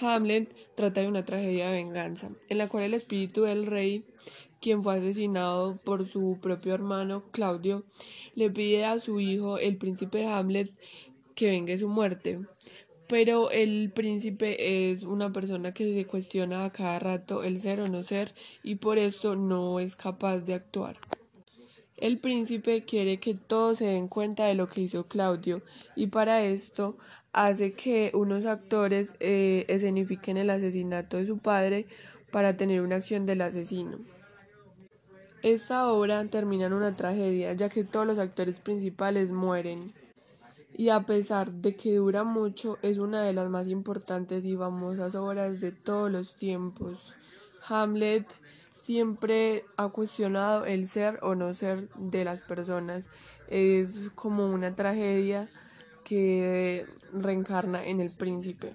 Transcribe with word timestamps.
Hamlet 0.00 0.54
trata 0.74 1.00
de 1.00 1.08
una 1.08 1.24
tragedia 1.24 1.68
de 1.68 1.82
venganza, 1.82 2.32
en 2.48 2.58
la 2.58 2.68
cual 2.68 2.84
el 2.84 2.94
espíritu 2.94 3.42
del 3.42 3.66
rey, 3.66 4.04
quien 4.60 4.82
fue 4.82 4.96
asesinado 4.96 5.76
por 5.84 6.06
su 6.06 6.38
propio 6.40 6.74
hermano 6.74 7.24
Claudio, 7.32 7.84
le 8.34 8.50
pide 8.50 8.84
a 8.84 8.98
su 8.98 9.20
hijo, 9.20 9.58
el 9.58 9.76
príncipe 9.76 10.26
Hamlet, 10.26 10.72
que 11.34 11.50
vengue 11.50 11.78
su 11.78 11.88
muerte. 11.88 12.40
Pero 13.08 13.50
el 13.50 13.92
príncipe 13.92 14.90
es 14.90 15.02
una 15.02 15.32
persona 15.32 15.74
que 15.74 15.92
se 15.92 16.06
cuestiona 16.06 16.64
a 16.64 16.72
cada 16.72 16.98
rato 16.98 17.42
el 17.42 17.60
ser 17.60 17.80
o 17.80 17.88
no 17.88 18.02
ser 18.02 18.34
y 18.62 18.76
por 18.76 18.96
esto 18.96 19.36
no 19.36 19.80
es 19.80 19.96
capaz 19.96 20.40
de 20.40 20.54
actuar. 20.54 20.98
El 22.02 22.18
príncipe 22.18 22.84
quiere 22.84 23.20
que 23.20 23.34
todos 23.34 23.78
se 23.78 23.84
den 23.84 24.08
cuenta 24.08 24.46
de 24.46 24.56
lo 24.56 24.68
que 24.68 24.80
hizo 24.80 25.06
Claudio 25.06 25.62
y 25.94 26.08
para 26.08 26.42
esto 26.42 26.96
hace 27.32 27.74
que 27.74 28.10
unos 28.12 28.44
actores 28.44 29.14
eh, 29.20 29.66
escenifiquen 29.68 30.36
el 30.36 30.50
asesinato 30.50 31.16
de 31.16 31.26
su 31.28 31.38
padre 31.38 31.86
para 32.32 32.56
tener 32.56 32.80
una 32.80 32.96
acción 32.96 33.24
del 33.24 33.40
asesino. 33.40 34.00
Esta 35.44 35.92
obra 35.92 36.24
termina 36.24 36.66
en 36.66 36.72
una 36.72 36.96
tragedia 36.96 37.52
ya 37.52 37.68
que 37.68 37.84
todos 37.84 38.04
los 38.04 38.18
actores 38.18 38.58
principales 38.58 39.30
mueren 39.30 39.78
y 40.76 40.88
a 40.88 41.06
pesar 41.06 41.52
de 41.52 41.76
que 41.76 41.94
dura 41.94 42.24
mucho 42.24 42.78
es 42.82 42.98
una 42.98 43.22
de 43.22 43.32
las 43.32 43.48
más 43.48 43.68
importantes 43.68 44.44
y 44.44 44.56
famosas 44.56 45.14
obras 45.14 45.60
de 45.60 45.70
todos 45.70 46.10
los 46.10 46.34
tiempos. 46.34 47.14
Hamlet 47.68 48.26
siempre 48.82 49.64
ha 49.76 49.88
cuestionado 49.88 50.66
el 50.66 50.86
ser 50.86 51.18
o 51.22 51.34
no 51.34 51.54
ser 51.54 51.88
de 51.96 52.24
las 52.24 52.42
personas. 52.42 53.08
Es 53.48 54.10
como 54.14 54.50
una 54.50 54.74
tragedia 54.74 55.48
que 56.04 56.86
reencarna 57.12 57.84
en 57.84 58.00
el 58.00 58.10
príncipe. 58.10 58.74